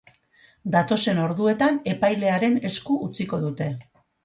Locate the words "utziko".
3.11-3.43